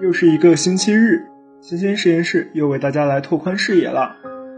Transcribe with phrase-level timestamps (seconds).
[0.00, 1.26] 又是一个星期日，
[1.60, 4.14] 新鲜实验室又为大家来拓宽视野了。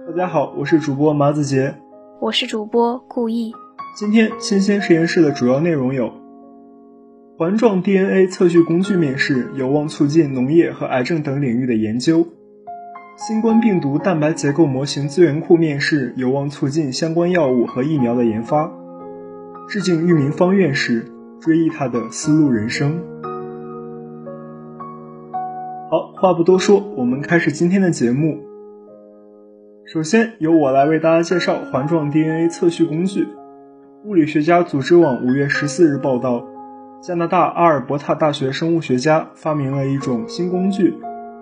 [0.07, 1.75] 大家好，我是主播马子杰，
[2.21, 3.55] 我是主播顾意。
[3.99, 6.13] 今天新鲜实验室的主要内容有：
[7.39, 12.27] 环状 DNA 测序工具面世，有望促进农业和癌症等领域的研究；
[13.17, 18.71] 新冠病毒蛋白结构模型资源库面世，有望促进相关药物和疫苗的研发。
[19.67, 21.07] 致敬俞明芳院士，
[21.41, 23.01] 追忆他的丝路人生。
[25.89, 28.41] 好，话不多说，我们开始今天的节目。
[29.85, 33.29] 首先由我来为大家介绍环状 DNA 测序工具。
[34.05, 36.45] 物理学家组织网五月十四日报道，
[37.01, 40.93] 加拿大阿尔伯塔大学生物学家发明了一种新工具，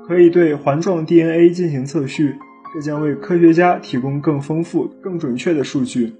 [0.06, 2.34] 可以对环状 DNA 进行测序，
[2.74, 6.12] 这将为科学家提供更丰富、更准确的数据。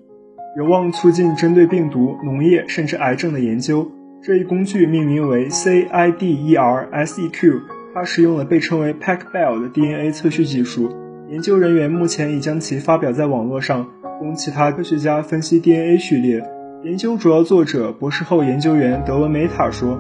[0.57, 3.87] 有望促进针对病毒、农业甚至癌症的研究。
[4.23, 7.61] 这一工具命名为 CIDER-SEQ，
[7.95, 10.91] 它使用了被称为 PacBio 的 DNA 测序技术。
[11.31, 16.43] 研究人员目前已将其发表在网络上，供其他科学家分析 DNA 序列。
[16.83, 19.97] 研究主要作者、博士后研究员德文梅塔说：“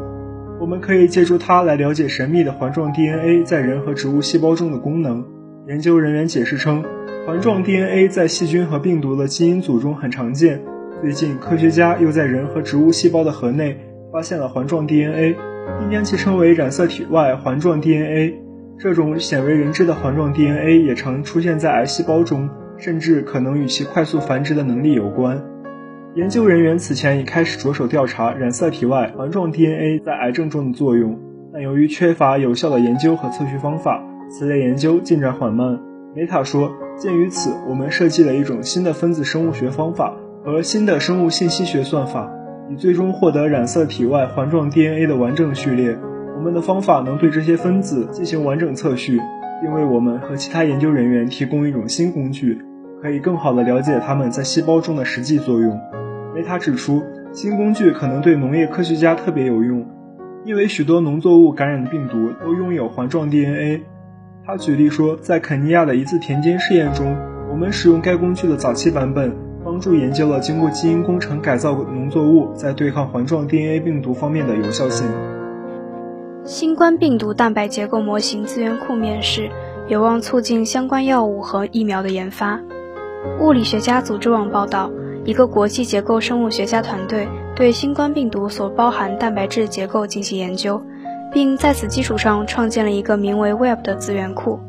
[0.61, 5.25] 我们可以借助它来了解神秘的环状 DNA 在人和植物细胞中的功能。”
[5.69, 6.85] 研究人员解释称。
[7.27, 10.61] 环状 DNA 在细菌和病毒的基因组中很常见。
[11.01, 13.79] 最近，科学家又在人和植物细胞的核内
[14.13, 15.35] 发现了环状 DNA，
[15.81, 18.35] 并将其称为染色体外环状 DNA。
[18.79, 25.41] 这种鲜为人知的环状 DNA 也常出现在癌细胞中，甚至可能与其快速繁殖的能力有关。
[26.15, 31.19] 研究人员此前已开始着手调查染色体外环状 DNA 在癌症中的作用，
[31.53, 35.81] 但由于缺乏有效的研究和测序方法，此类研究进展缓慢。
[36.15, 36.73] 梅塔说。
[36.97, 40.15] 鉴于此，我们设计了一种新的分子生物学方法
[40.45, 42.31] 和新的生物信息学算法，
[42.71, 45.97] 以最终获得染色体外环状 DNA 的完整序列。
[46.37, 49.21] 我们的方法能对这些分子进行完整测序，
[49.63, 52.59] 并为我们和其他研究人员提供一种新工具，
[53.03, 55.79] 可以更好地了解它们在细胞中的实际作用。
[56.35, 57.03] 梅塔指出，
[57.33, 59.87] 新工具可能对农业科学家特别有用，
[60.45, 63.83] 因为许多农作物感染的病毒都拥有环状 DNA。
[64.47, 67.17] 他举例说，在肯尼亚的一次田间试验中，
[67.51, 69.33] 我们使用该工具的早期版本，
[69.75, 75.05] 帮助研究了经过基因工程改造农作物在对抗环状 DNA 病毒方面的有效性。
[76.45, 79.51] 新冠病毒蛋白结构模型资源库面世，
[79.89, 82.61] 有望促进相关药物和疫苗的研发。
[83.41, 84.89] 物理学家组织网报道，
[85.25, 87.27] 一个国际结构生物学家团队
[87.57, 90.81] 对新冠病毒所包含蛋白质结构进行研究。
[91.33, 94.61] 并在此基础上创建了一个名为 Web 的资源库。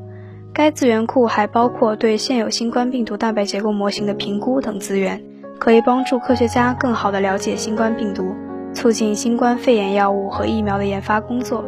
[0.55, 5.21] 该资源库还包括对现有新冠病毒蛋白结构模型的评估等资源，
[5.59, 8.33] 可以帮助科学家更好地了解新冠病毒，
[8.73, 11.65] 促进新冠肺炎药物和疫苗的研发工作。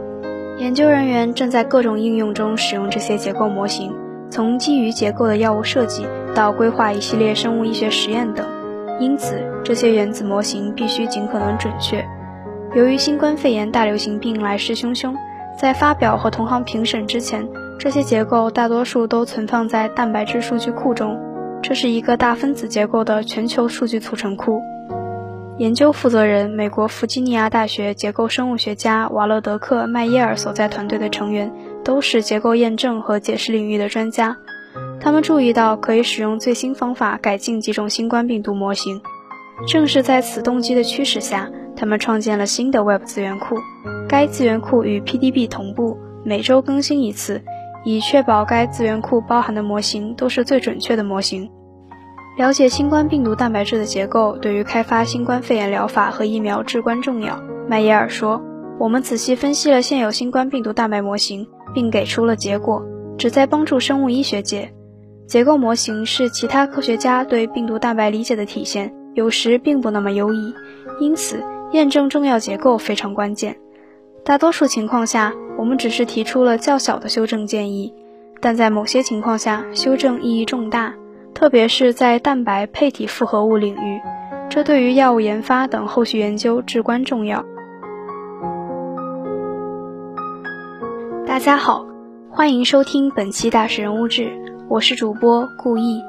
[0.58, 3.94] 研究人员正在各种应用中使用这些结构模型，
[4.30, 8.47] 从基于结构的药物设计到规划一系列生物医学实验等。
[9.02, 12.06] 因此，这些原子模型必须尽可能准确。
[12.74, 15.14] 由于新冠肺炎大流行病来势汹汹，
[15.59, 17.46] 在发表和同行评审之前，
[17.80, 21.18] 这些结构大多数都存放在蛋白质数据库中。
[21.62, 24.62] 这是一个大分子结构的全球数据储存库。
[25.58, 31.52] 研究负责人、美国弗吉尼亚大学结构生物学家瓦勒德克·麦耶尔所在团队的成员
[31.84, 34.38] 都是结构验证和解释领域的专家。
[35.00, 39.02] 他们注意到可以使用最新方法改进几种新冠病毒模型。
[39.68, 41.50] 正是在此动机的驱使下。
[41.76, 43.56] 他们创建了新的 Web 资源库，
[44.09, 47.44] 该资源库与 PDB 同步，每周更新一次，
[47.88, 51.50] 以确保该资源库包含的模型都是最准确的模型。
[52.38, 57.42] 了解新冠病毒蛋白质的结构对于开发新冠肺炎疗法和疫苗至关重要。
[57.66, 58.42] 麦耶尔说
[58.78, 62.84] ：“我们仔细分析了现有新冠病毒蛋白模型，并给出了结果，
[63.18, 64.70] 旨在帮助生物医学界。
[65.26, 70.53] 结构模型是其他科学家对病毒蛋白理解的体现，有时并不那么优异，
[71.00, 73.58] 因此。”验证重要结构非常关键。
[74.28, 77.94] 大多数情况下，我们只是提出了较小的修正建议，
[78.41, 80.94] 但在某些情况下，修正意义重大，
[81.34, 84.02] 特别是在蛋白配体复合物领域，
[84.50, 87.46] 这对于药物研发等后续研究至关重要。
[91.26, 91.85] 大家好，
[92.30, 94.23] 欢迎收听本期《大使人物志》，
[94.68, 96.02] 我是主播顾意。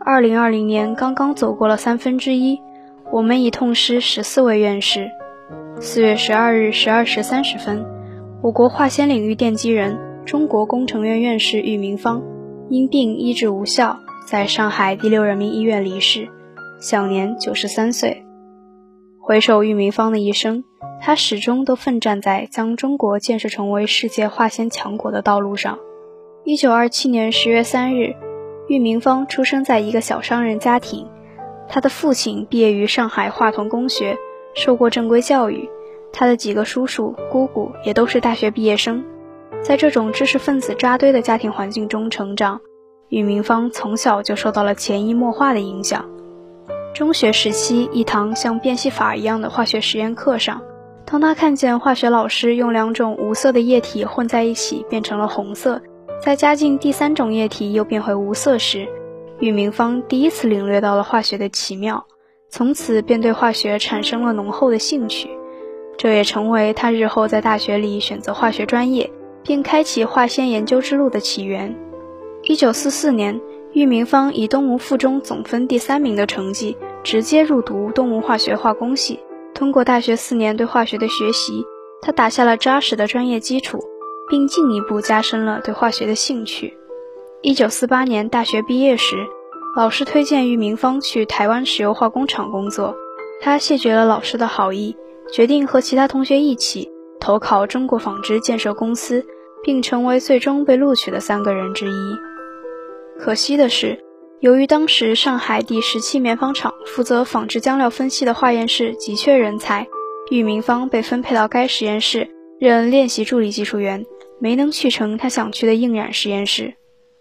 [0.00, 2.58] 二零二零年刚刚走过了三分之一。
[3.12, 5.10] 我们已痛失十四位院士。
[5.80, 7.84] 四月十二日十二时三十分，
[8.42, 12.22] 我国化纤领域奠基人、中国工程院院士俞明方
[12.70, 16.28] 因病医治无效，在上海第六人民医院离世，
[16.80, 18.24] 享年九十三岁。
[19.20, 20.64] 回首俞明芳的一生，
[21.00, 25.78] 他始终都奋战在将中国建设成为世界化纤强国的道路上。
[26.44, 28.14] 一九二七年十月三日，
[28.68, 31.08] 俞明芳出生在一个小商人家庭。
[31.68, 34.16] 他的父亲毕业于上海化桐公学，
[34.54, 35.68] 受过正规教育。
[36.12, 39.04] 他的几个叔叔、姑姑也都是大学毕业生。
[39.62, 42.60] 在这种知识分子扎堆的家庭环境中成长，
[43.08, 46.04] 俞明芳从小就受到了潜移默化的影响。
[46.94, 50.62] 中学时期，一堂像变戏法一样的化学实验课上，
[51.04, 55.82] 当他看见化学老师用两种无色的液体混在一起变成了红色，
[56.22, 58.86] 再加进第三种液体又变回无色时，
[59.40, 62.06] 俞明芳第一次领略到了化学的奇妙，
[62.56, 65.28] 从此便对化学产生了浓厚的兴趣。
[65.98, 69.10] 这也成为他日后在大学里选择化学专业，
[69.42, 71.74] 并开启化纤研究之路的起源。
[72.44, 73.40] 一九四四年，
[73.72, 79.18] 俞明芳以东吴附中总分第三名的成绩，直接入读东吴化学化工系。
[79.52, 81.64] 通过大学四年对化学的学习，
[82.02, 83.82] 他打下了扎实的专业基础，
[84.30, 86.72] 并进一步加深了对化学的兴趣。
[87.42, 89.26] 一九四八年大学毕业时，
[89.76, 92.94] 老师推荐玉明芳去台湾石油化工厂工作，
[93.40, 94.96] 他谢绝了老师的好意。
[95.32, 96.88] 决定和其他同学一起
[97.18, 99.26] 投考中国纺织建设公司，
[99.64, 102.16] 并成为最终被录取的三个人之一。
[103.18, 103.98] 可惜的是，
[104.38, 109.88] 由于当时上海第十七棉纺厂负责纺织浆料分析的化验室急缺人才，
[110.30, 112.28] 玉明芳被分配到该实验室
[112.60, 114.06] 任练习助理技术员，
[114.38, 116.74] 没能去成他想去的印染实验室。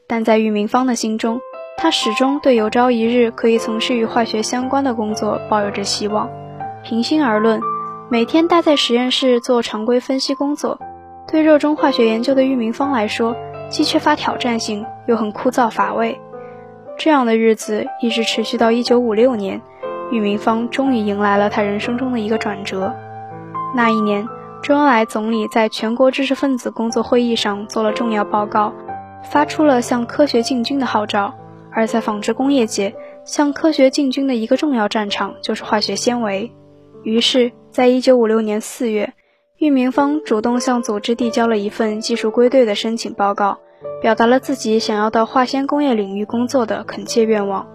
[0.05, 1.39] 但在玉明芳的心中，
[1.77, 6.29] 他始终对有朝一日可以从事与化学相关的工作抱有着希望。
[6.83, 7.61] 平心而论，
[8.09, 10.79] 每天待在实验室做常规分析工作，
[11.27, 13.35] 对热衷化学研究的玉明芳来说，
[13.69, 16.19] 既缺乏挑战性，又很枯燥乏味。
[16.97, 19.61] 这样的日子一直持续到1956年，
[20.11, 22.93] 玉明芳终于迎来了他人生中的一个转折。
[23.75, 24.27] 那一年，
[24.61, 28.71] 周恩来总理在全国知识分子工作会议上做了重要报告，
[29.23, 31.33] 发出了向科学进军的号召。
[31.75, 32.93] 而在纺织工业界，
[33.25, 36.51] 向科学进军的一个重要战场就是化学纤维。
[37.03, 39.13] 于是，在一九五六年四月，
[39.57, 43.57] 俞明芳主动向组织递交了一份技术归队的申请报告，
[44.01, 47.67] 表达了自己想要到化纤工业领域工作的恳切愿望。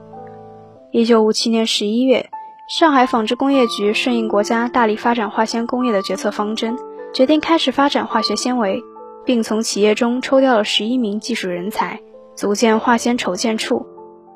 [0.92, 2.30] 一九五七年十一月，
[2.68, 6.76] 上海纺织工业局顺应国家大力发展化纤工业的决策方针，
[7.12, 8.82] 决定开始发展化学纤维，
[9.26, 12.00] 并从企业中抽调了十一名技术人才，
[12.38, 13.84] 组建化纤筹建处，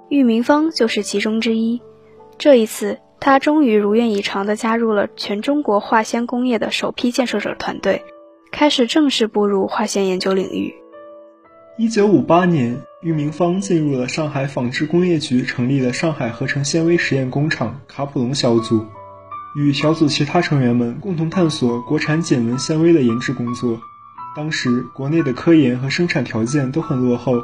[0.09, 1.81] 俞明芳就是其中之一。
[2.37, 2.99] 这一次。
[3.21, 8.05] 他终于如愿以偿地加入了全中国化纤工业的首批建设者团队，
[8.51, 10.75] 开始正式步入化纤研究领域。
[11.79, 18.85] 一九五八年，俞明芳进入了上海纺织工业局，成立了上海合成纤维实验工厂卡普隆小组，
[19.55, 23.79] 与小组其他成员们共同探索国产减纹纤维的研制工作。
[24.35, 27.41] 当时，国内的科研和生产条件都很落后，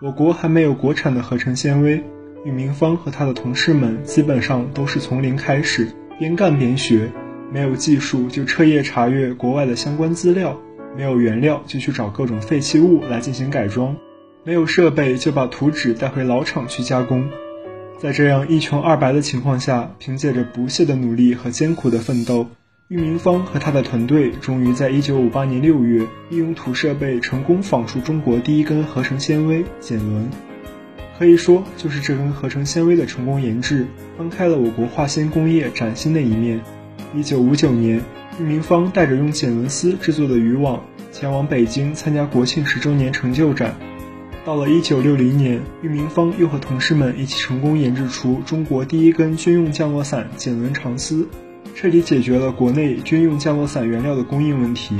[0.00, 2.04] 我国还没有国产的合成纤维。
[2.44, 5.88] 俞明芳和他的同事们基本上都是从零开始，
[6.20, 7.10] 边干边学，
[7.52, 10.56] 没有技术就彻夜查阅国外的相关资料，
[10.96, 13.96] 没有原料就去找各种废弃物来进行改装，
[14.44, 17.28] 没有设备就把图纸带回老厂去加工。
[17.98, 22.46] 在这样一穷二白的情况下，凭借着不懈的努力和艰苦的奋斗，
[22.88, 30.30] 俞明芳和他的团队终于在1958年6月，利用土设备成功纺出中国第一根合成纤维锦纶。
[31.18, 36.62] 可以说，就是这根合成纤维的成功研制，翻开了我国化纤工业崭新的一面。
[37.14, 38.00] 一九五九年，
[38.38, 43.76] 俞明芳带着用锦纶丝制作的渔网，前往北京参加国庆十周年成就展。
[44.46, 51.28] 到了一九六零年，俞明芳又和同事们一起成功研制出中国第一根军用降落伞锦纶长丝，
[51.80, 54.96] 彻底解决了国内军用降落伞原料的供应问题。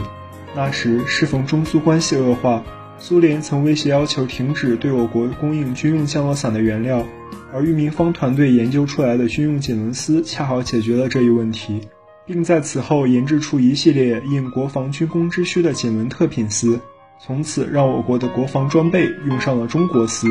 [0.54, 2.62] 那时适逢中苏关系恶化。
[3.00, 7.04] 苏联曾威胁要求停止对我国供应军用降落伞的原料，
[7.52, 11.80] 而玉明芳团队研究出来的军用锦纶丝恰好解决了这一问题，
[12.24, 16.78] 并在此后研制出一系列应国防军工之需的锦纶特品丝，
[17.20, 20.28] 从此让我国的国防装备用上了中国丝。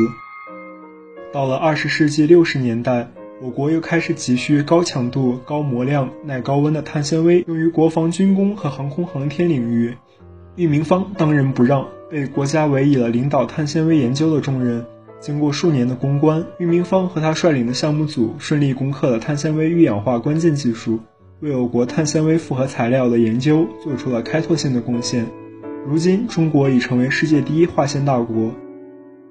[1.30, 3.10] 到了二十世纪六十年代，
[3.40, 9.94] 我国又开始急需高强度、高模量、耐高温的碳纤维用于国防军工和航空航天领域，
[10.56, 11.86] 俞明芳当仁不让。
[12.10, 14.84] 被国家委以了领导碳纤维研究的重任。
[15.20, 20.98] 经过数年的攻关，俞明芳和他率领的项目组顺利攻克了碳纤维预氧化关键技术，
[21.38, 25.26] 为我国碳纤维复合材料的研究做出了开拓性的贡献。
[25.86, 28.52] 如今，中国已成为世界第一化纤大国，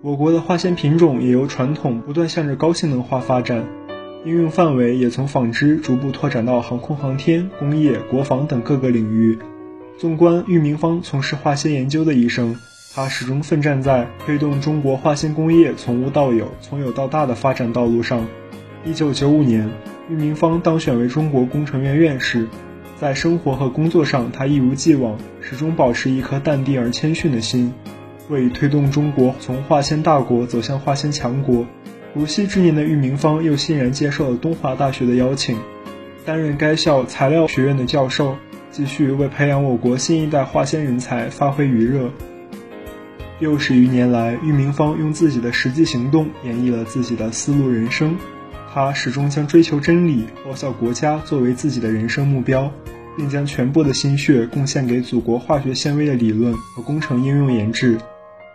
[0.02, 3.66] 我国的化纤品种也由传统不断向着高性能化发展。
[4.26, 9.38] 应用范围也从纺织逐步拓展到航空航天、工业、国防等各个领域。
[9.98, 12.56] 纵观玉明芳从事化纤研究的一生，
[12.94, 18.28] 他始终奋战在推动中国化纤工业从无到有、从有到大的发展道路上。
[18.86, 19.70] 一九九五年，
[20.10, 22.48] 玉明芳当选为中国工程院院士。
[23.00, 27.72] 在生活和工作上，他一如既往，始终保持一颗淡定而谦逊的心。
[28.30, 31.66] 为推动中国从化纤大国走向化纤强国，
[32.14, 35.58] 如昔之年的郁明芳又欣然接受了东华大学的邀请，
[36.26, 38.36] 担任该校材料学院的教授，
[38.72, 42.12] 继续为培养我国新一代化纤人才发挥余热。
[43.40, 48.18] 六十余年来，郁明芳用自己的实际行动演绎了自己的丝路人生。
[48.74, 52.72] 他始终将追求真理、报效国家作为自己的人生目标，
[53.16, 58.00] 并将全部的心血贡献给祖国化学纤维的理论和工程应用研制。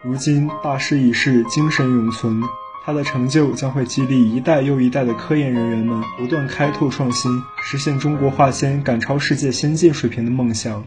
[0.02, 2.42] 如今大势已逝，精神永存。
[2.84, 7.30] 他的成就将会激励一代又一代的科研人员们不断开拓创新，
[7.62, 10.82] 实现中国化纤赶超世界先进水平的梦想。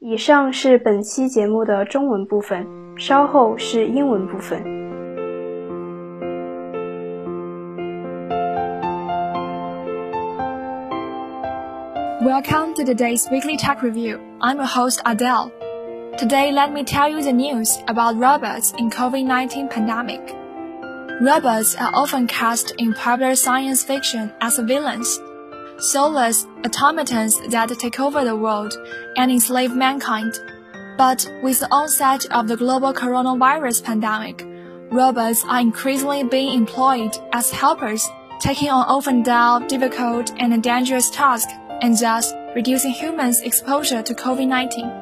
[0.00, 4.60] 以上是本期节目的中文部分，稍后是英文部分。
[12.20, 14.18] Welcome to today's weekly tech review.
[14.40, 15.52] I'm your host Adele.
[16.22, 20.20] Today, let me tell you the news about robots in COVID-19 pandemic.
[21.20, 25.18] Robots are often cast in popular science fiction as villains,
[25.78, 28.72] soulless automatons that take over the world
[29.16, 30.38] and enslave mankind.
[30.96, 34.46] But with the onset of the global coronavirus pandemic,
[34.92, 41.52] robots are increasingly being employed as helpers, taking on often dull, difficult, and dangerous tasks,
[41.80, 45.01] and thus reducing humans' exposure to COVID-19.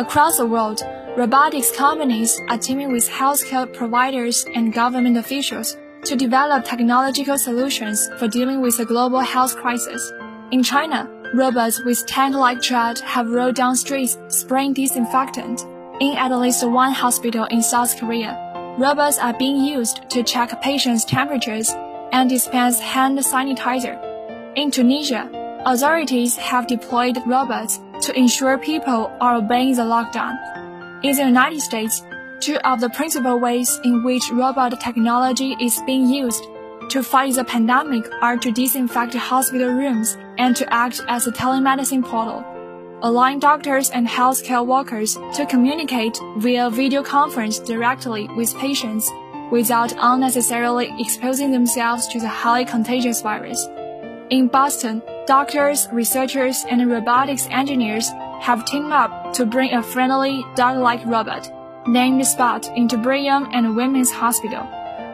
[0.00, 0.82] Across the world,
[1.16, 8.26] robotics companies are teaming with healthcare providers and government officials to develop technological solutions for
[8.26, 10.12] dealing with the global health crisis.
[10.50, 15.62] In China, robots with tank-like tread have rolled down streets spraying disinfectant.
[16.00, 18.34] In at least one hospital in South Korea,
[18.76, 21.70] robots are being used to check patients' temperatures
[22.10, 23.96] and dispense hand sanitizer.
[24.56, 25.30] In Tunisia,
[25.64, 30.36] authorities have deployed robots to ensure people are obeying the lockdown.
[31.02, 32.02] In the United States,
[32.40, 36.44] two of the principal ways in which robot technology is being used
[36.90, 42.04] to fight the pandemic are to disinfect hospital rooms and to act as a telemedicine
[42.04, 42.44] portal,
[43.02, 49.10] allowing doctors and healthcare workers to communicate via video conference directly with patients
[49.50, 53.66] without unnecessarily exposing themselves to the highly contagious virus.
[54.30, 58.08] In Boston, doctors, researchers, and robotics engineers
[58.40, 61.50] have teamed up to bring a friendly, dog-like robot
[61.86, 64.66] named Spot into Brigham and Women's Hospital,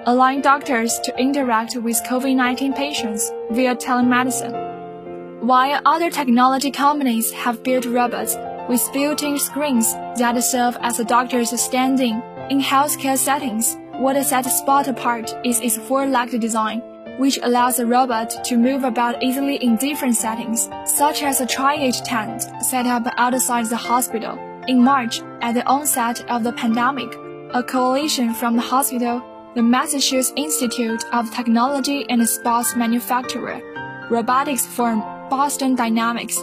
[0.07, 5.43] allowing doctors to interact with COVID-19 patients via telemedicine.
[5.43, 8.37] While other technology companies have built robots
[8.69, 14.87] with built-in screens that serve as a doctor's stand-in in healthcare settings, what sets Spot
[14.87, 16.81] apart is its four-legged design
[17.21, 22.00] which allows the robot to move about easily in different settings, such as a triage
[22.03, 24.39] tent set up outside the hospital.
[24.67, 27.15] In March, at the onset of the pandemic,
[27.53, 29.23] a coalition from the hospital,
[29.55, 33.61] the Massachusetts Institute of Technology and Sports Manufacturer,
[34.09, 36.39] robotics firm Boston Dynamics,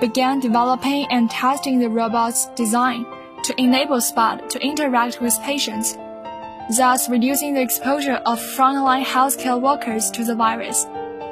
[0.00, 3.04] began developing and testing the robot's design
[3.42, 5.96] to enable Spot to interact with patients
[6.76, 10.86] thus reducing the exposure of frontline healthcare workers to the virus.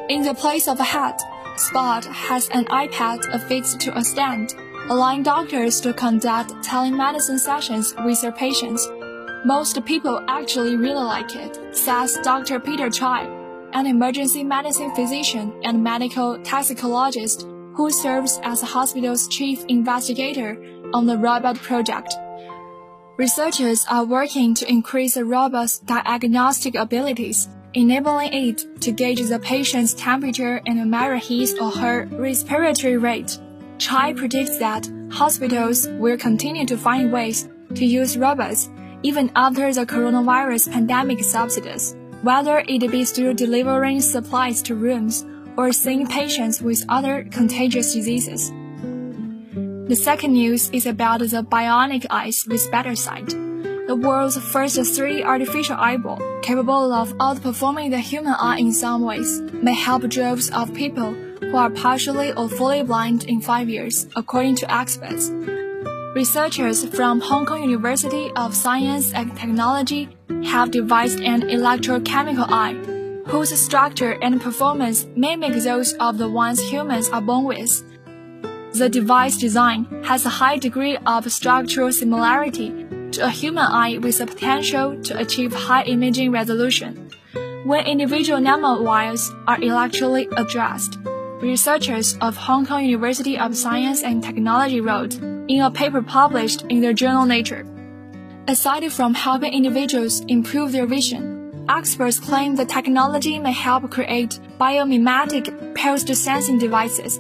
[0.09, 1.21] In the place of a hat,
[1.59, 4.55] Spot has an iPad affixed to a stand,
[4.89, 8.87] allowing doctors to conduct telemedicine sessions with their patients.
[9.45, 12.61] Most people actually really like it, says Dr.
[12.61, 13.25] Peter Chai,
[13.73, 20.57] an emergency medicine physician and medical toxicologist who serves as the hospital's chief investigator
[20.95, 22.15] on the robot project.
[23.19, 29.93] Researchers are working to increase the robot's diagnostic abilities, enabling it to gauge the patient's
[29.93, 33.37] temperature and measure his or her respiratory rate.
[33.79, 38.71] Chai predicts that hospitals will continue to find ways to use robots
[39.03, 45.73] even after the coronavirus pandemic subsides, whether it be through delivering supplies to rooms or
[45.73, 48.53] seeing patients with other contagious diseases.
[49.89, 53.29] The second news is about the bionic eyes with better sight.
[53.87, 59.41] The world's first 3D artificial eyeball, capable of outperforming the human eye in some ways,
[59.41, 64.57] may help droves of people who are partially or fully blind in five years, according
[64.57, 65.31] to experts.
[66.15, 70.11] researchers from Hong Kong University of Science and Technology
[70.45, 72.75] have devised an electrochemical eye,
[73.25, 77.83] whose structure and performance may mimic those of the ones humans are born with.
[78.75, 84.19] The device design has a high degree of structural similarity to a human eye with
[84.19, 87.11] the potential to achieve high imaging resolution.
[87.65, 90.99] When individual nanowires are electrically addressed,
[91.41, 96.83] researchers of Hong Kong University of Science and Technology wrote in a paper published in
[96.83, 97.67] the journal Nature.
[98.47, 105.75] Aside from helping individuals improve their vision, experts claim the technology may help create biomimetic
[105.75, 107.19] pulsed sensing devices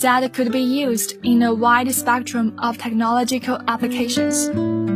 [0.00, 4.95] that could be used in a wide spectrum of technological applications.